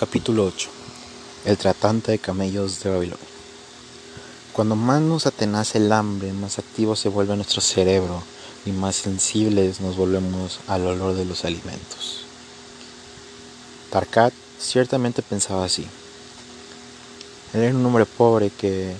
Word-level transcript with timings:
Capítulo 0.00 0.46
8 0.46 0.70
El 1.44 1.58
tratante 1.58 2.12
de 2.12 2.18
camellos 2.18 2.82
de 2.82 2.88
Babilonia 2.88 3.26
Cuando 4.54 4.74
más 4.74 5.02
nos 5.02 5.26
atenace 5.26 5.76
el 5.76 5.92
hambre, 5.92 6.32
más 6.32 6.58
activo 6.58 6.96
se 6.96 7.10
vuelve 7.10 7.36
nuestro 7.36 7.60
cerebro 7.60 8.22
y 8.64 8.72
más 8.72 8.96
sensibles 8.96 9.82
nos 9.82 9.98
volvemos 9.98 10.60
al 10.68 10.86
olor 10.86 11.16
de 11.16 11.26
los 11.26 11.44
alimentos. 11.44 12.24
Tarkat 13.90 14.32
ciertamente 14.58 15.20
pensaba 15.20 15.66
así. 15.66 15.86
Él 17.52 17.60
era 17.60 17.76
un 17.76 17.84
hombre 17.84 18.06
pobre 18.06 18.48
que 18.48 18.94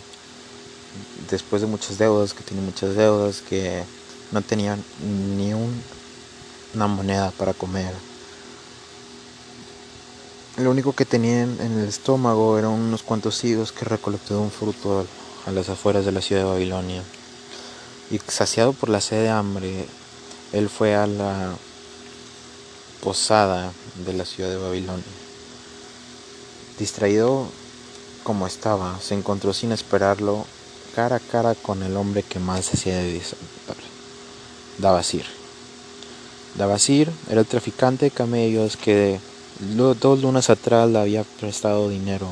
después 1.31 1.63
de 1.63 1.69
muchas 1.69 1.97
deudas, 1.97 2.35
que 2.35 2.43
tenía 2.43 2.63
muchas 2.63 2.95
deudas, 2.95 3.41
que 3.41 3.85
no 4.33 4.43
tenía 4.43 4.77
ni 5.03 5.55
una 6.75 6.87
moneda 6.89 7.31
para 7.31 7.55
comer 7.55 8.10
lo 10.61 10.71
único 10.71 10.93
que 10.93 11.05
tenía 11.05 11.43
en 11.43 11.79
el 11.79 11.89
estómago 11.89 12.59
eran 12.59 12.71
unos 12.71 13.03
cuantos 13.03 13.43
higos 13.45 13.73
que 13.73 13.85
recolectó 13.85 14.35
de 14.35 14.41
un 14.41 14.51
fruto 14.51 15.07
a 15.47 15.51
las 15.51 15.69
afueras 15.69 16.05
de 16.05 16.13
la 16.13 16.21
ciudad 16.21 16.43
de 16.43 16.49
Babilonia. 16.49 17.03
Y 18.11 18.19
saciado 18.19 18.73
por 18.73 18.89
la 18.89 19.01
sed 19.01 19.23
de 19.23 19.31
hambre, 19.31 19.87
él 20.53 20.69
fue 20.69 20.95
a 20.95 21.07
la 21.07 21.55
posada 23.03 23.73
de 24.05 24.13
la 24.13 24.25
ciudad 24.25 24.51
de 24.51 24.57
Babilonia. 24.57 25.05
Distraído 26.79 27.47
como 28.23 28.47
estaba, 28.47 28.99
se 29.01 29.15
encontró 29.15 29.53
sin 29.53 29.73
esperarlo 29.73 30.47
cara 30.95 31.17
a 31.17 31.21
cara 31.21 31.55
con 31.55 31.83
el 31.83 31.97
hombre 31.97 32.23
que 32.23 32.39
más 32.39 32.73
hacía 32.73 32.97
de 32.97 33.13
disfrutar, 33.13 33.77
Davasir. 34.79 35.25
Davasir 36.57 37.11
era 37.29 37.41
el 37.41 37.47
traficante 37.47 38.07
de 38.07 38.11
camellos 38.11 38.77
que 38.77 39.21
dos 39.61 40.23
lunas 40.23 40.51
atrás 40.51 40.89
le 40.89 40.99
había 40.99 41.25
prestado 41.25 41.89
dinero. 41.89 42.29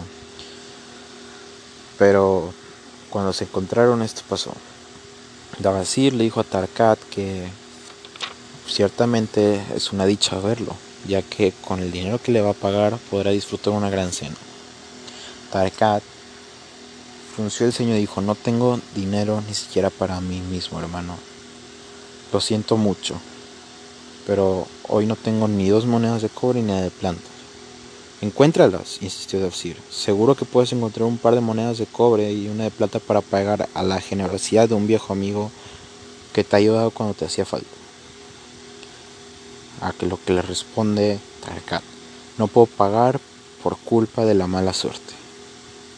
Pero 1.98 2.52
cuando 3.10 3.32
se 3.32 3.44
encontraron 3.44 4.02
esto 4.02 4.22
pasó. 4.28 4.52
Davasir 5.58 6.14
le 6.14 6.24
dijo 6.24 6.40
a 6.40 6.44
Tarkat 6.44 6.98
que 7.10 7.48
ciertamente 8.66 9.62
es 9.74 9.92
una 9.92 10.06
dicha 10.06 10.38
verlo, 10.38 10.74
ya 11.06 11.22
que 11.22 11.52
con 11.66 11.80
el 11.80 11.90
dinero 11.90 12.20
que 12.22 12.32
le 12.32 12.40
va 12.40 12.50
a 12.50 12.54
pagar 12.54 12.98
podrá 13.10 13.30
disfrutar 13.30 13.72
una 13.72 13.90
gran 13.90 14.12
cena. 14.12 14.36
Tarkat 15.50 16.02
frunció 17.34 17.66
el 17.66 17.72
ceño 17.72 17.94
y 17.94 18.00
dijo, 18.00 18.20
no 18.20 18.34
tengo 18.34 18.80
dinero 18.94 19.42
ni 19.46 19.54
siquiera 19.54 19.90
para 19.90 20.20
mí 20.20 20.40
mismo, 20.40 20.80
hermano. 20.80 21.16
Lo 22.32 22.40
siento 22.40 22.76
mucho 22.76 23.18
pero 24.28 24.66
hoy 24.88 25.06
no 25.06 25.16
tengo 25.16 25.48
ni 25.48 25.70
dos 25.70 25.86
monedas 25.86 26.20
de 26.20 26.28
cobre 26.28 26.60
ni 26.60 26.78
de 26.78 26.90
plata. 26.90 27.18
Encuéntralas, 28.20 28.98
insistió 29.00 29.40
Davsir. 29.40 29.78
Seguro 29.90 30.34
que 30.34 30.44
puedes 30.44 30.70
encontrar 30.74 31.06
un 31.06 31.16
par 31.16 31.34
de 31.34 31.40
monedas 31.40 31.78
de 31.78 31.86
cobre 31.86 32.30
y 32.30 32.46
una 32.48 32.64
de 32.64 32.70
plata 32.70 32.98
para 32.98 33.22
pagar 33.22 33.70
a 33.72 33.82
la 33.82 34.02
generosidad 34.02 34.68
de 34.68 34.74
un 34.74 34.86
viejo 34.86 35.14
amigo 35.14 35.50
que 36.34 36.44
te 36.44 36.54
ha 36.54 36.58
ayudado 36.58 36.90
cuando 36.90 37.14
te 37.14 37.24
hacía 37.24 37.46
falta. 37.46 37.66
A 39.80 39.94
lo 40.04 40.18
que 40.22 40.34
le 40.34 40.42
responde 40.42 41.18
Tarkat, 41.42 41.82
no 42.36 42.48
puedo 42.48 42.66
pagar 42.66 43.20
por 43.62 43.78
culpa 43.78 44.26
de 44.26 44.34
la 44.34 44.46
mala 44.46 44.74
suerte. 44.74 45.14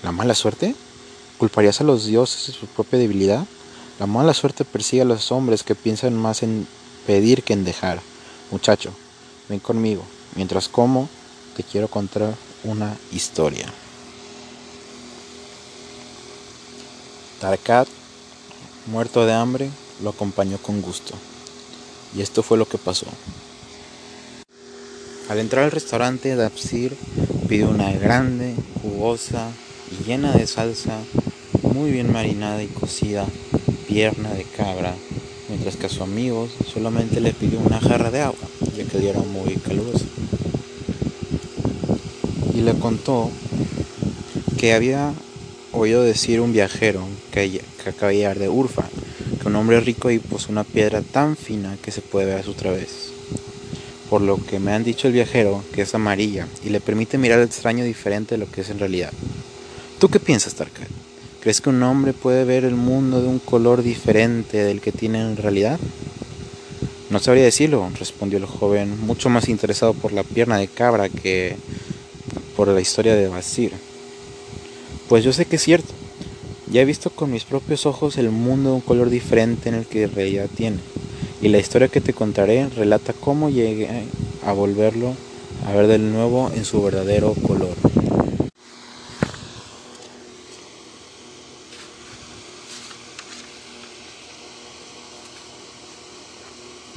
¿La 0.05 0.13
mala 0.13 0.37
suerte? 0.37 0.77
¿Culparías 1.37 1.81
a 1.81 1.85
los 1.85 2.07
dioses 2.07 2.47
de 2.47 2.53
su 2.53 2.67
propia 2.67 3.01
debilidad? 3.01 3.45
La 3.99 4.07
mala 4.07 4.35
suerte 4.35 4.65
persigue 4.65 5.03
a 5.03 5.07
los 5.07 5.33
hombres 5.33 5.65
que 5.65 5.75
piensan 5.75 6.15
más 6.17 6.45
en 6.45 6.69
pedir 7.07 7.43
que 7.43 7.55
en 7.55 7.65
dejar. 7.65 8.01
Muchacho, 8.51 8.93
ven 9.49 9.61
conmigo. 9.61 10.05
Mientras 10.35 10.69
como, 10.69 11.09
te 11.57 11.63
quiero 11.63 11.89
contar 11.89 12.35
una 12.65 12.97
historia. 13.13 13.67
Tarkat, 17.41 17.89
muerto 18.87 19.25
de 19.25 19.33
hambre, 19.33 19.71
lo 20.03 20.11
acompañó 20.11 20.59
con 20.59 20.83
gusto. 20.83 21.15
Y 22.17 22.23
esto 22.23 22.43
fue 22.43 22.59
lo 22.59 22.69
que 22.69 22.79
pasó. 22.79 23.07
Al 25.29 25.39
entrar 25.39 25.65
al 25.65 25.71
restaurante, 25.71 26.35
Dapsir 26.35 26.97
pidió 27.49 27.69
una 27.69 27.93
grande, 27.93 28.57
jugosa 28.83 29.49
y 29.93 30.05
llena 30.05 30.33
de 30.33 30.49
salsa, 30.49 30.99
muy 31.63 31.93
bien 31.93 32.13
marinada 32.13 32.63
y 32.65 32.67
cocida, 32.67 33.27
pierna 33.87 34.31
de 34.35 34.43
cabra 34.43 34.95
mientras 35.51 35.77
que 35.77 35.87
a 35.87 35.91
su 35.91 36.03
amigo 36.03 36.49
solamente 36.73 37.21
le 37.21 37.33
pidió 37.33 37.59
una 37.59 37.81
jarra 37.81 38.11
de 38.11 38.21
agua, 38.21 38.39
ya 38.77 38.85
que 38.85 38.97
el 38.97 39.03
día 39.03 39.11
era 39.11 39.21
muy 39.21 39.57
caluroso. 39.57 40.05
Y 42.55 42.63
le 42.63 42.73
contó 42.75 43.31
que 44.57 44.73
había 44.73 45.13
oído 45.73 46.03
decir 46.03 46.41
un 46.41 46.53
viajero 46.53 47.05
que, 47.33 47.61
que 47.83 47.91
acaba 47.91 48.13
de 48.13 48.19
llegar 48.19 48.39
de 48.39 48.49
Urfa, 48.49 48.85
que 49.41 49.49
un 49.49 49.57
hombre 49.57 49.81
rico 49.81 50.11
y 50.11 50.21
posee 50.21 50.53
una 50.53 50.65
piedra 50.65 51.03
tan 51.03 51.37
fina 51.37 51.77
que 51.83 51.91
se 51.91 52.01
puede 52.01 52.27
ver 52.27 52.39
a 52.39 52.45
su 52.45 52.55
través. 52.55 53.11
Por 54.09 54.23
lo 54.23 54.37
que 54.37 54.61
me 54.61 54.73
han 54.73 54.85
dicho 54.85 55.09
el 55.09 55.15
viajero 55.15 55.65
que 55.75 55.83
es 55.83 55.95
amarilla 55.95 56.47
y 56.65 56.71
le 56.71 56.81
permite 56.81 57.19
mirar 57.19 57.41
el 57.41 57.47
extraño 57.47 57.85
diferente 57.85 58.37
de 58.37 58.39
lo 58.39 58.51
que 58.51 58.61
es 58.61 58.71
en 58.71 58.79
realidad. 58.79 59.13
¿Tú 59.99 60.09
qué 60.09 60.21
piensas, 60.21 60.55
Tarkat? 60.55 61.00
¿Crees 61.41 61.63
que 61.63 61.71
un 61.71 61.83
hombre 61.83 62.13
puede 62.13 62.45
ver 62.45 62.67
el 62.67 62.75
mundo 62.75 63.23
de 63.23 63.29
un 63.29 63.39
color 63.39 63.83
diferente 63.83 64.63
del 64.63 64.83
que 64.83 64.93
tiene 64.93 65.23
en 65.23 65.39
realidad? 65.39 65.81
No 67.09 67.19
sabría 67.19 67.45
decirlo, 67.45 67.91
respondió 67.99 68.37
el 68.37 68.45
joven, 68.45 69.01
mucho 69.07 69.31
más 69.31 69.49
interesado 69.49 69.95
por 69.95 70.13
la 70.13 70.23
pierna 70.23 70.59
de 70.59 70.69
cabra 70.69 71.09
que 71.09 71.57
por 72.57 72.69
la 72.69 72.81
historia 72.83 73.15
de 73.15 73.29
Basir. 73.29 73.73
Pues 75.09 75.25
yo 75.25 75.33
sé 75.33 75.47
que 75.47 75.57
es 75.57 75.63
cierto. 75.63 75.95
Ya 76.71 76.83
he 76.83 76.85
visto 76.85 77.09
con 77.09 77.31
mis 77.33 77.45
propios 77.45 77.87
ojos 77.87 78.19
el 78.19 78.31
mundo 78.31 78.69
de 78.69 78.75
un 78.77 78.83
color 78.83 79.09
diferente 79.09 79.71
en 79.71 79.77
el 79.77 79.87
que 79.87 80.03
en 80.03 80.15
realidad 80.15 80.47
tiene. 80.55 80.77
Y 81.41 81.49
la 81.49 81.59
historia 81.59 81.89
que 81.89 82.03
te 82.03 82.13
contaré 82.13 82.69
relata 82.69 83.15
cómo 83.15 83.49
llegué 83.49 83.89
a 84.45 84.53
volverlo 84.53 85.15
a 85.67 85.73
ver 85.73 85.87
de 85.87 85.99
nuevo 85.99 86.53
en 86.55 86.67
su 86.67 86.83
verdadero 86.83 87.33
color. 87.33 87.77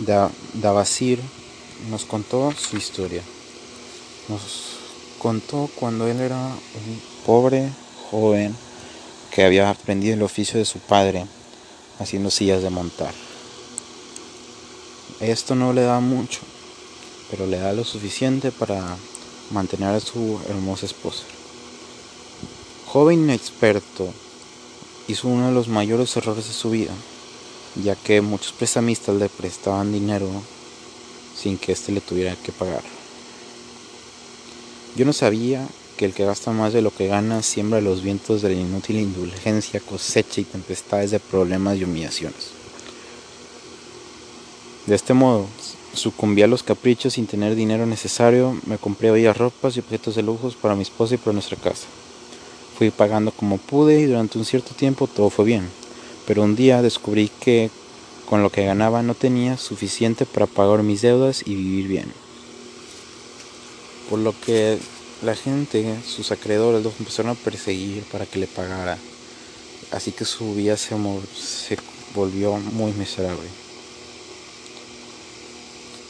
Davasir 0.05 1.19
nos 1.89 2.05
contó 2.05 2.53
su 2.53 2.77
historia. 2.77 3.21
Nos 4.29 4.41
contó 5.19 5.69
cuando 5.75 6.07
él 6.07 6.19
era 6.19 6.37
un 6.37 7.01
pobre 7.25 7.69
joven 8.09 8.55
que 9.31 9.43
había 9.43 9.69
aprendido 9.69 10.13
el 10.13 10.21
oficio 10.21 10.59
de 10.59 10.65
su 10.65 10.79
padre 10.79 11.25
haciendo 11.99 12.29
sillas 12.29 12.61
de 12.61 12.69
montar. 12.69 13.13
Esto 15.19 15.55
no 15.55 15.73
le 15.73 15.83
da 15.83 15.99
mucho, 15.99 16.41
pero 17.31 17.47
le 17.47 17.57
da 17.57 17.73
lo 17.73 17.83
suficiente 17.83 18.51
para 18.51 18.97
mantener 19.51 19.89
a 19.89 19.99
su 19.99 20.39
hermosa 20.49 20.85
esposa. 20.85 21.23
Joven 22.87 23.23
inexperto, 23.23 24.13
hizo 25.07 25.27
uno 25.27 25.47
de 25.47 25.53
los 25.53 25.67
mayores 25.67 26.15
errores 26.15 26.47
de 26.47 26.53
su 26.53 26.69
vida 26.69 26.93
ya 27.81 27.95
que 27.95 28.21
muchos 28.21 28.51
prestamistas 28.53 29.15
le 29.15 29.29
prestaban 29.29 29.91
dinero 29.91 30.27
sin 31.35 31.57
que 31.57 31.71
éste 31.71 31.91
le 31.91 32.01
tuviera 32.01 32.35
que 32.35 32.51
pagar. 32.51 32.83
Yo 34.95 35.05
no 35.05 35.13
sabía 35.13 35.67
que 35.97 36.05
el 36.05 36.13
que 36.13 36.25
gasta 36.25 36.51
más 36.51 36.73
de 36.73 36.81
lo 36.81 36.91
que 36.91 37.07
gana 37.07 37.41
siembra 37.41 37.81
los 37.81 38.03
vientos 38.03 38.41
de 38.41 38.49
la 38.49 38.61
inútil 38.61 38.97
indulgencia, 38.97 39.79
cosecha 39.79 40.41
y 40.41 40.43
tempestades 40.43 41.11
de 41.11 41.19
problemas 41.19 41.77
y 41.77 41.83
humillaciones. 41.83 42.51
De 44.85 44.95
este 44.95 45.13
modo, 45.13 45.47
sucumbí 45.93 46.41
a 46.43 46.47
los 46.47 46.61
caprichos 46.61 47.13
sin 47.13 47.25
tener 47.25 47.55
dinero 47.55 47.85
necesario, 47.85 48.59
me 48.65 48.77
compré 48.77 49.11
bellas 49.11 49.37
ropas 49.37 49.75
y 49.75 49.79
objetos 49.79 50.15
de 50.15 50.23
lujos 50.23 50.55
para 50.55 50.75
mi 50.75 50.83
esposa 50.83 51.15
y 51.15 51.17
para 51.17 51.33
nuestra 51.33 51.57
casa. 51.57 51.87
Fui 52.77 52.91
pagando 52.91 53.31
como 53.31 53.57
pude 53.57 53.99
y 53.99 54.05
durante 54.05 54.37
un 54.37 54.45
cierto 54.45 54.75
tiempo 54.75 55.07
todo 55.07 55.29
fue 55.29 55.45
bien 55.45 55.82
pero 56.25 56.43
un 56.43 56.55
día 56.55 56.81
descubrí 56.81 57.29
que 57.39 57.69
con 58.29 58.41
lo 58.41 58.49
que 58.49 58.65
ganaba 58.65 59.03
no 59.03 59.15
tenía 59.15 59.57
suficiente 59.57 60.25
para 60.25 60.47
pagar 60.47 60.83
mis 60.83 61.01
deudas 61.01 61.43
y 61.45 61.55
vivir 61.55 61.87
bien. 61.87 62.13
Por 64.09 64.19
lo 64.19 64.33
que 64.45 64.77
la 65.21 65.35
gente, 65.35 65.97
sus 66.05 66.31
acreedores, 66.31 66.83
los 66.83 66.99
empezaron 66.99 67.31
a 67.31 67.35
perseguir 67.35 68.03
para 68.11 68.25
que 68.25 68.39
le 68.39 68.47
pagara. 68.47 68.97
Así 69.91 70.11
que 70.11 70.25
su 70.25 70.55
vida 70.55 70.77
se, 70.77 70.95
se 71.35 71.77
volvió 72.15 72.57
muy 72.57 72.91
miserable. 72.93 73.47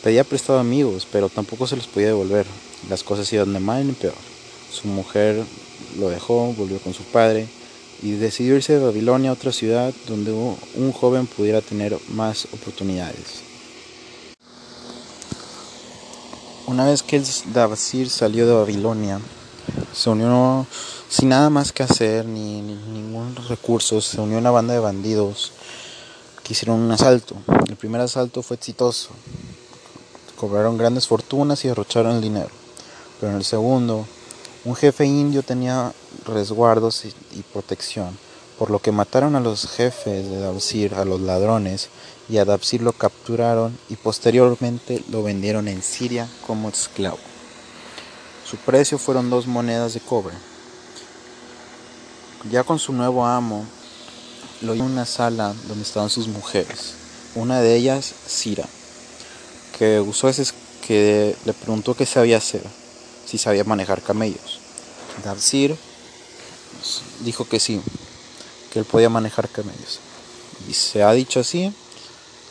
Pedía 0.04 0.24
prestado 0.24 0.60
amigos, 0.60 1.08
pero 1.12 1.30
tampoco 1.30 1.68
se 1.68 1.76
los 1.76 1.88
podía 1.88 2.08
devolver. 2.08 2.46
Las 2.90 3.04
cosas 3.04 3.32
iban 3.34 3.54
de 3.54 3.60
mal 3.60 3.82
en 3.82 3.96
peor. 3.96 4.16
Su 4.72 4.88
mujer 4.88 5.44
lo 5.98 6.10
dejó, 6.10 6.54
volvió 6.54 6.80
con 6.80 6.94
su 6.94 7.04
padre 7.04 7.48
y 8.04 8.12
decidió 8.12 8.58
irse 8.58 8.74
de 8.74 8.84
Babilonia 8.84 9.30
a 9.30 9.34
otra 9.34 9.54
ciudad 9.54 9.94
donde 10.08 10.34
un 10.34 10.92
joven 10.92 11.26
pudiera 11.26 11.62
tener 11.62 11.98
más 12.10 12.46
oportunidades. 12.52 13.42
Una 16.68 16.86
vez 16.86 17.02
que 17.02 17.16
el 17.16 17.26
Davasir 17.54 18.10
salió 18.10 18.46
de 18.46 18.54
Babilonia, 18.54 19.22
se 19.94 20.10
unió 20.10 20.68
sin 21.08 21.30
nada 21.30 21.50
más 21.50 21.72
que 21.72 21.84
hacer 21.84 22.26
ni, 22.26 22.62
ni 22.62 22.76
ningún 22.76 23.36
recurso, 23.48 24.02
se 24.02 24.20
unió 24.20 24.38
una 24.38 24.52
banda 24.52 24.74
de 24.74 24.80
bandidos 24.80 25.54
que 26.44 26.54
hicieron 26.54 26.80
un 26.80 26.92
asalto. 26.92 27.36
El 27.70 27.78
primer 27.78 28.02
asalto 28.02 28.44
fue 28.44 28.58
exitoso, 28.58 29.12
cobraron 30.36 30.78
grandes 30.78 31.08
fortunas 31.08 31.64
y 31.64 31.70
derrocharon 31.70 32.18
el 32.18 32.22
dinero. 32.22 32.50
Pero 33.20 33.32
en 33.32 33.38
el 33.38 33.46
segundo, 33.46 34.06
un 34.66 34.76
jefe 34.76 35.06
indio 35.06 35.42
tenía 35.44 35.94
resguardos 36.26 37.06
y, 37.34 37.42
protección, 37.42 38.18
por 38.58 38.72
lo 38.72 38.80
que 38.80 38.92
mataron 38.92 39.36
a 39.36 39.40
los 39.40 39.68
jefes 39.68 40.30
de 40.30 40.40
Dabsir, 40.40 40.96
a 40.96 41.06
los 41.06 41.22
ladrones, 41.22 41.90
y 42.30 42.38
a 42.38 42.46
Dabsir 42.46 42.82
lo 42.82 42.94
capturaron 42.94 43.78
y 43.90 43.96
posteriormente 43.96 45.04
lo 45.10 45.24
vendieron 45.24 45.68
en 45.68 45.84
Siria 45.84 46.30
como 46.48 46.70
esclavo. 46.70 47.20
Su 48.50 48.58
precio 48.58 48.98
fueron 48.98 49.30
dos 49.30 49.48
monedas 49.48 49.94
de 49.94 50.00
cobre. 50.00 50.36
Ya 52.52 52.64
con 52.64 52.80
su 52.80 52.94
nuevo 52.94 53.26
amo, 53.26 53.66
lo 54.62 54.74
llevó 54.74 54.86
a 54.86 54.92
una 54.92 55.06
sala 55.06 55.54
donde 55.68 55.84
estaban 55.84 56.10
sus 56.10 56.28
mujeres. 56.28 56.94
Una 57.36 57.62
de 57.62 57.76
ellas, 57.76 58.14
Sira, 58.28 58.68
que 59.78 60.00
usó 60.00 60.30
ese 60.30 60.46
que 60.86 61.36
le 61.46 61.54
preguntó 61.54 61.96
qué 61.96 62.06
sabía 62.06 62.38
hacer, 62.38 62.64
si 63.26 63.38
sabía 63.38 63.64
manejar 63.64 64.02
camellos. 64.02 64.60
Dabsir 65.24 65.76
dijo 67.22 67.48
que 67.48 67.60
sí, 67.60 67.82
que 68.72 68.80
él 68.80 68.86
podía 68.86 69.10
manejar 69.10 69.50
camellos. 69.50 70.00
Y 70.68 70.74
se 70.74 71.04
ha 71.04 71.12
dicho 71.14 71.40
así, 71.40 71.74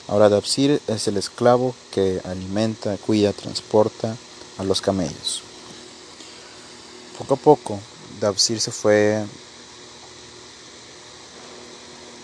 ahora 0.09 0.29
Dabsir 0.29 0.81
es 0.87 1.09
el 1.09 1.17
esclavo 1.17 1.75
que 1.91 2.21
alimenta, 2.25 2.97
cuida, 2.97 3.33
transporta 3.33 4.17
a 4.59 4.65
los 4.65 4.81
camellos. 4.81 5.43
Poco 7.19 7.35
a 7.35 7.37
poco, 7.37 7.81
Dabsir 8.21 8.61
se 8.61 8.71
fue 8.71 9.25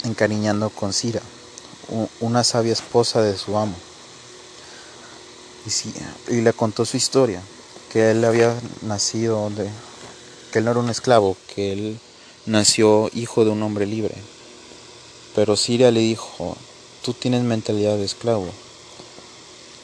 encariñando 0.04 0.70
con 0.70 0.92
Sira, 0.92 1.22
una 2.20 2.44
sabia 2.44 2.72
esposa 2.72 3.22
de 3.22 3.36
su 3.36 3.56
amo. 3.56 3.74
Y, 5.66 6.34
y 6.34 6.40
le 6.40 6.52
contó 6.52 6.84
su 6.84 6.96
historia, 6.96 7.42
que 7.92 8.10
él 8.10 8.24
había 8.24 8.54
nacido 8.82 9.50
de, 9.50 9.68
que 10.52 10.58
él 10.60 10.64
no 10.64 10.70
era 10.72 10.80
un 10.80 10.90
esclavo, 10.90 11.36
que 11.54 11.72
él 11.72 11.98
nació 12.46 13.10
hijo 13.14 13.44
de 13.44 13.50
un 13.50 13.62
hombre 13.62 13.86
libre. 13.86 14.14
Pero 15.34 15.56
Siria 15.56 15.90
le 15.90 16.00
dijo, 16.00 16.56
tú 17.04 17.12
tienes 17.12 17.42
mentalidad 17.42 17.96
de 17.96 18.04
esclavo. 18.04 18.46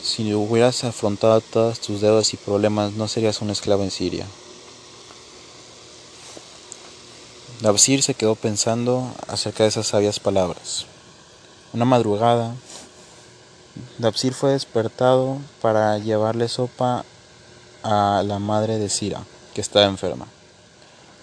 Si 0.03 0.35
hubieras 0.35 0.85
afrontado 0.85 1.41
todas 1.41 1.81
tus 1.81 2.01
deudas 2.01 2.35
y 2.35 2.37
problemas, 2.37 2.93
no 2.93 3.09
serías 3.09 3.41
un 3.41 3.51
esclavo 3.51 3.83
en 3.83 3.91
Siria. 3.91 4.27
Dabsir 7.61 8.03
se 8.03 8.15
quedó 8.15 8.35
pensando 8.35 9.11
acerca 9.29 9.63
de 9.63 9.71
esas 9.71 9.87
sabias 9.87 10.21
palabras. 10.21 10.87
Una 11.73 11.85
madrugada, 11.85 12.55
Dabsir 13.99 14.35
fue 14.35 14.53
despertado 14.53 15.39
para 15.63 15.99
llevarle 15.99 16.49
sopa 16.49 17.05
a 17.83 18.23
la 18.25 18.39
madre 18.39 18.79
de 18.79 18.89
Sira, 18.89 19.23
que 19.55 19.61
estaba 19.61 19.87
enferma. 19.87 20.27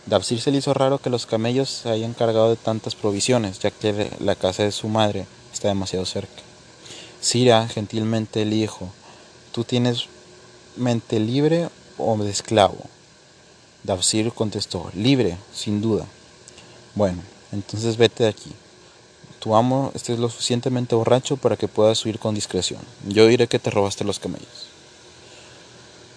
Dabsir 0.06 0.42
se 0.42 0.52
le 0.52 0.58
hizo 0.58 0.74
raro 0.74 0.98
que 0.98 1.10
los 1.10 1.26
camellos 1.26 1.70
se 1.70 1.90
hayan 1.90 2.14
cargado 2.14 2.50
de 2.50 2.56
tantas 2.56 2.96
provisiones, 2.96 3.60
ya 3.60 3.72
que 3.72 4.12
la 4.20 4.36
casa 4.36 4.64
de 4.64 4.72
su 4.72 4.88
madre 4.88 5.28
está 5.54 5.68
demasiado 5.68 6.06
cerca. 6.06 6.42
Sira 7.22 7.68
gentilmente 7.68 8.44
le 8.46 8.56
dijo, 8.56 8.90
¿tú 9.52 9.64
tienes 9.64 10.08
mente 10.76 11.20
libre 11.20 11.70
o 11.98 12.18
de 12.18 12.32
esclavo? 12.32 12.80
Dabsir 13.84 14.32
contestó, 14.34 14.90
libre, 14.96 15.38
sin 15.54 15.82
duda. 15.82 16.06
Bueno, 16.96 17.22
entonces 17.52 17.98
vete 17.98 18.24
de 18.24 18.30
aquí. 18.30 18.52
Tu 19.40 19.56
amo 19.56 19.92
estés 19.96 20.20
lo 20.20 20.30
suficientemente 20.30 20.96
borracho 20.96 21.38
para 21.38 21.58
que 21.58 21.68
puedas 21.68 22.04
huir 22.06 22.20
con 22.20 22.36
discreción. 22.36 22.82
Yo 23.08 23.28
diré 23.28 23.48
que 23.48 23.60
te 23.60 23.70
robaste 23.70 24.04
los 24.04 24.20
camellos. 24.20 24.68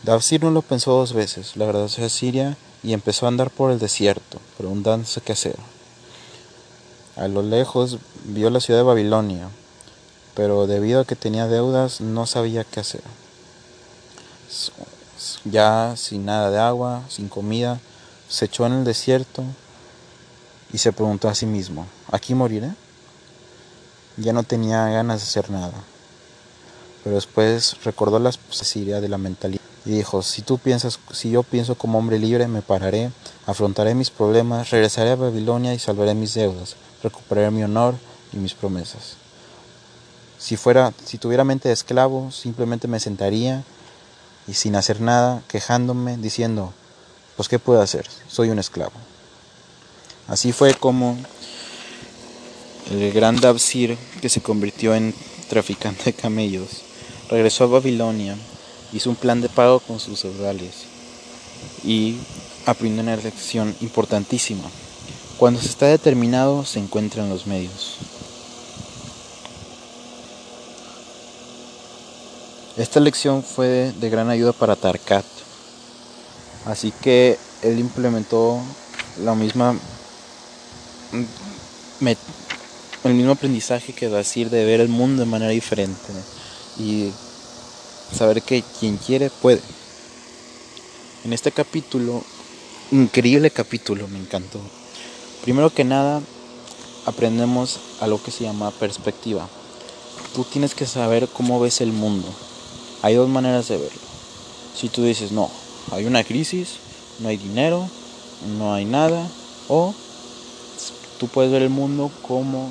Dabsir 0.04 0.42
no 0.44 0.50
lo 0.50 0.60
pensó 0.60 0.92
dos 0.92 1.14
veces. 1.14 1.56
La 1.56 1.64
verdad 1.64 1.86
es 1.86 2.12
Siria 2.12 2.58
y 2.82 2.92
empezó 2.92 3.24
a 3.24 3.30
andar 3.30 3.50
por 3.50 3.70
el 3.70 3.78
desierto, 3.78 4.38
preguntándose 4.58 5.22
qué 5.22 5.32
hacer. 5.32 5.56
A 7.16 7.26
lo 7.26 7.42
lejos 7.42 7.96
vio 8.24 8.50
la 8.50 8.60
ciudad 8.60 8.80
de 8.80 8.84
Babilonia, 8.84 9.48
pero 10.34 10.66
debido 10.66 11.00
a 11.00 11.04
que 11.06 11.16
tenía 11.16 11.46
deudas 11.46 12.02
no 12.02 12.26
sabía 12.26 12.64
qué 12.64 12.80
hacer. 12.80 13.00
Ya 15.46 15.94
sin 15.96 16.26
nada 16.26 16.50
de 16.50 16.58
agua, 16.58 17.02
sin 17.08 17.30
comida, 17.30 17.80
se 18.28 18.44
echó 18.44 18.66
en 18.66 18.74
el 18.74 18.84
desierto 18.84 19.42
y 20.70 20.78
se 20.78 20.92
preguntó 20.92 21.30
a 21.30 21.34
sí 21.34 21.46
mismo, 21.46 21.86
¿aquí 22.12 22.34
moriré? 22.34 22.72
Ya 24.18 24.34
no 24.34 24.42
tenía 24.42 24.86
ganas 24.88 25.20
de 25.20 25.24
hacer 25.24 25.50
nada. 25.50 25.72
Pero 27.02 27.16
después 27.16 27.82
recordó 27.84 28.18
la 28.18 28.32
Siria 28.32 29.00
de 29.00 29.08
la 29.08 29.18
mentalidad 29.18 29.63
y 29.84 29.90
dijo, 29.90 30.22
si 30.22 30.42
tú 30.42 30.58
piensas, 30.58 30.98
si 31.12 31.30
yo 31.30 31.42
pienso 31.42 31.74
como 31.74 31.98
hombre 31.98 32.18
libre, 32.18 32.48
me 32.48 32.62
pararé, 32.62 33.10
afrontaré 33.46 33.94
mis 33.94 34.10
problemas, 34.10 34.70
regresaré 34.70 35.10
a 35.10 35.16
Babilonia 35.16 35.74
y 35.74 35.78
salvaré 35.78 36.14
mis 36.14 36.34
deudas, 36.34 36.76
recuperaré 37.02 37.50
mi 37.50 37.62
honor 37.62 37.94
y 38.32 38.38
mis 38.38 38.54
promesas. 38.54 39.16
Si 40.38 40.56
fuera, 40.56 40.92
si 41.04 41.18
tuviera 41.18 41.44
mente 41.44 41.68
de 41.68 41.74
esclavo, 41.74 42.30
simplemente 42.30 42.88
me 42.88 42.98
sentaría 42.98 43.62
y 44.46 44.54
sin 44.54 44.74
hacer 44.76 45.00
nada, 45.00 45.42
quejándome, 45.48 46.16
diciendo, 46.16 46.72
pues 47.36 47.48
qué 47.48 47.58
puedo 47.58 47.82
hacer, 47.82 48.08
soy 48.28 48.48
un 48.48 48.58
esclavo. 48.58 48.92
Así 50.28 50.52
fue 50.52 50.72
como 50.72 51.18
el 52.90 53.12
gran 53.12 53.36
Dabsir, 53.36 53.98
que 54.22 54.30
se 54.30 54.40
convirtió 54.40 54.94
en 54.94 55.14
traficante 55.50 56.04
de 56.04 56.12
camellos, 56.14 56.82
regresó 57.28 57.64
a 57.64 57.68
Babilonia 57.68 58.36
hizo 58.94 59.10
un 59.10 59.16
plan 59.16 59.40
de 59.40 59.48
pago 59.48 59.80
con 59.80 59.98
sus 59.98 60.20
feudales 60.20 60.84
y 61.82 62.16
aprendió 62.64 63.02
una 63.02 63.16
lección 63.16 63.74
importantísima. 63.80 64.64
Cuando 65.36 65.60
se 65.60 65.68
está 65.68 65.86
determinado 65.86 66.64
se 66.64 66.78
encuentran 66.78 67.28
los 67.28 67.46
medios. 67.46 67.96
Esta 72.76 73.00
lección 73.00 73.42
fue 73.42 73.92
de 74.00 74.10
gran 74.10 74.30
ayuda 74.30 74.52
para 74.52 74.74
Tarkat, 74.74 75.24
así 76.64 76.92
que 77.02 77.38
él 77.62 77.78
implementó 77.78 78.60
la 79.22 79.34
misma 79.34 79.76
el 83.04 83.14
mismo 83.14 83.32
aprendizaje 83.32 83.92
que 83.92 84.08
decir 84.08 84.50
de 84.50 84.64
ver 84.64 84.80
el 84.80 84.88
mundo 84.88 85.24
de 85.24 85.30
manera 85.30 85.52
diferente 85.52 86.12
y 86.78 87.12
saber 88.12 88.42
que 88.42 88.62
quien 88.80 88.96
quiere 88.96 89.30
puede. 89.30 89.60
En 91.24 91.32
este 91.32 91.52
capítulo, 91.52 92.22
increíble 92.90 93.50
capítulo, 93.50 94.08
me 94.08 94.18
encantó. 94.18 94.60
Primero 95.42 95.70
que 95.70 95.84
nada, 95.84 96.20
aprendemos 97.06 97.80
a 98.00 98.06
lo 98.06 98.22
que 98.22 98.30
se 98.30 98.44
llama 98.44 98.70
perspectiva. 98.72 99.48
Tú 100.34 100.44
tienes 100.44 100.74
que 100.74 100.86
saber 100.86 101.28
cómo 101.28 101.60
ves 101.60 101.80
el 101.80 101.92
mundo. 101.92 102.28
Hay 103.02 103.14
dos 103.14 103.28
maneras 103.28 103.68
de 103.68 103.76
verlo. 103.76 104.00
Si 104.74 104.88
tú 104.88 105.02
dices, 105.04 105.32
no, 105.32 105.50
hay 105.92 106.06
una 106.06 106.24
crisis, 106.24 106.76
no 107.20 107.28
hay 107.28 107.36
dinero, 107.36 107.88
no 108.58 108.74
hay 108.74 108.84
nada, 108.84 109.26
o 109.68 109.94
tú 111.18 111.28
puedes 111.28 111.52
ver 111.52 111.62
el 111.62 111.70
mundo 111.70 112.10
como 112.26 112.70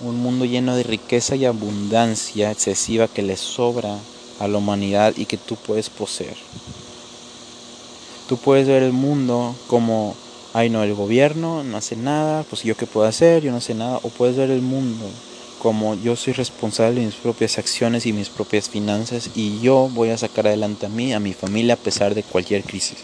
un 0.00 0.16
mundo 0.18 0.44
lleno 0.44 0.76
de 0.76 0.82
riqueza 0.82 1.36
y 1.36 1.44
abundancia 1.44 2.50
excesiva 2.50 3.08
que 3.08 3.22
le 3.22 3.36
sobra 3.36 3.96
a 4.38 4.48
la 4.48 4.58
humanidad 4.58 5.14
y 5.16 5.26
que 5.26 5.36
tú 5.36 5.56
puedes 5.56 5.90
poseer. 5.90 6.36
Tú 8.28 8.36
puedes 8.36 8.66
ver 8.66 8.82
el 8.82 8.92
mundo 8.92 9.54
como, 9.66 10.16
ay 10.52 10.70
no, 10.70 10.82
el 10.82 10.94
gobierno 10.94 11.62
no 11.64 11.76
hace 11.76 11.96
nada, 11.96 12.44
pues 12.44 12.62
yo 12.62 12.76
qué 12.76 12.86
puedo 12.86 13.06
hacer, 13.06 13.42
yo 13.42 13.52
no 13.52 13.60
sé 13.60 13.74
nada, 13.74 14.00
o 14.02 14.08
puedes 14.08 14.36
ver 14.36 14.50
el 14.50 14.62
mundo 14.62 15.06
como 15.66 15.94
yo 15.96 16.16
soy 16.16 16.32
responsable 16.32 17.00
de 17.00 17.06
mis 17.06 17.16
propias 17.16 17.58
acciones 17.58 18.06
y 18.06 18.12
mis 18.12 18.28
propias 18.28 18.68
finanzas 18.68 19.30
y 19.34 19.58
yo 19.60 19.90
voy 19.92 20.10
a 20.10 20.18
sacar 20.18 20.46
adelante 20.46 20.86
a 20.86 20.88
mí, 20.88 21.12
a 21.12 21.20
mi 21.20 21.32
familia 21.32 21.74
a 21.74 21.78
pesar 21.78 22.14
de 22.14 22.22
cualquier 22.22 22.62
crisis. 22.62 22.98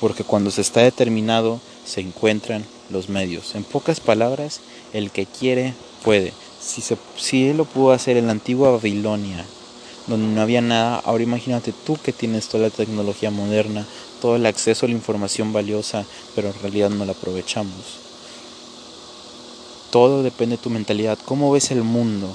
Porque 0.00 0.24
cuando 0.24 0.50
se 0.50 0.62
está 0.62 0.80
determinado 0.80 1.60
se 1.84 2.00
encuentran 2.00 2.64
los 2.88 3.08
medios. 3.08 3.54
En 3.54 3.64
pocas 3.64 4.00
palabras, 4.00 4.60
el 4.92 5.10
que 5.10 5.26
quiere 5.26 5.74
puede. 6.04 6.32
Si, 6.60 6.80
se, 6.80 6.96
si 7.16 7.48
él 7.48 7.58
lo 7.58 7.64
pudo 7.64 7.92
hacer 7.92 8.16
en 8.16 8.26
la 8.26 8.32
antigua 8.32 8.70
Babilonia, 8.70 9.44
donde 10.10 10.34
no 10.34 10.42
había 10.42 10.60
nada. 10.60 10.98
Ahora 10.98 11.22
imagínate 11.22 11.72
tú 11.72 11.96
que 11.96 12.12
tienes 12.12 12.48
toda 12.48 12.64
la 12.64 12.70
tecnología 12.70 13.30
moderna, 13.30 13.86
todo 14.20 14.36
el 14.36 14.46
acceso 14.46 14.84
a 14.84 14.88
la 14.88 14.94
información 14.94 15.52
valiosa, 15.52 16.04
pero 16.34 16.48
en 16.48 16.60
realidad 16.60 16.90
no 16.90 17.04
la 17.04 17.12
aprovechamos. 17.12 17.98
Todo 19.90 20.22
depende 20.22 20.56
de 20.56 20.62
tu 20.62 20.70
mentalidad. 20.70 21.18
¿Cómo 21.24 21.50
ves 21.50 21.70
el 21.70 21.82
mundo? 21.82 22.28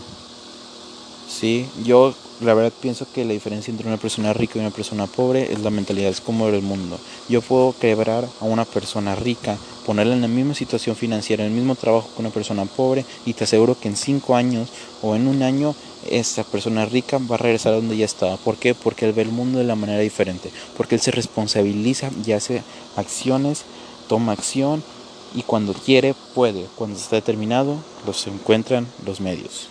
Sí, 1.30 1.68
yo 1.84 2.14
la 2.42 2.54
verdad 2.54 2.74
pienso 2.82 3.08
que 3.14 3.24
la 3.24 3.34
diferencia 3.34 3.72
entre 3.72 3.88
una 3.88 3.98
persona 3.98 4.34
rica 4.34 4.58
y 4.58 4.62
una 4.62 4.72
persona 4.72 5.08
pobre 5.08 5.54
es 5.54 5.60
la 5.62 5.70
mentalidad, 5.70 6.10
es 6.10 6.22
como 6.22 6.48
el 6.50 6.62
mundo. 6.62 7.00
Yo 7.30 7.42
puedo 7.42 7.74
quebrar 7.80 8.28
a 8.42 8.46
una 8.46 8.66
persona 8.66 9.16
rica, 9.16 9.58
ponerla 9.86 10.16
en 10.16 10.22
la 10.22 10.28
misma 10.28 10.54
situación 10.54 10.96
financiera, 10.96 11.46
en 11.46 11.52
el 11.52 11.56
mismo 11.56 11.76
trabajo 11.76 12.10
que 12.14 12.22
una 12.22 12.30
persona 12.30 12.66
pobre 12.66 13.06
y 13.26 13.34
te 13.34 13.46
aseguro 13.46 13.80
que 13.80 13.88
en 13.88 13.96
cinco 13.96 14.36
años 14.36 14.70
o 15.02 15.16
en 15.16 15.28
un 15.28 15.44
año 15.44 15.76
esa 16.10 16.44
persona 16.44 16.86
rica 16.86 17.18
va 17.20 17.36
a 17.36 17.40
regresar 17.40 17.74
a 17.74 17.78
donde 17.78 17.98
ya 17.98 18.06
estaba. 18.06 18.38
¿Por 18.38 18.58
qué? 18.58 18.74
Porque 18.76 19.06
él 19.06 19.14
ve 19.14 19.24
el 19.24 19.32
mundo 19.32 19.60
de 19.60 19.66
la 19.66 19.76
manera 19.76 20.00
diferente, 20.00 20.52
porque 20.78 20.96
él 20.96 21.02
se 21.02 21.12
responsabiliza 21.12 22.10
y 22.26 22.32
hace 22.32 22.64
acciones, 22.96 23.64
toma 24.08 24.34
acción 24.34 24.84
y 25.34 25.44
cuando 25.44 25.74
quiere 25.74 26.16
puede. 26.34 26.66
Cuando 26.76 26.98
está 26.98 27.16
determinado, 27.16 27.78
los 28.06 28.26
encuentran 28.28 28.88
los 29.06 29.20
medios. 29.20 29.70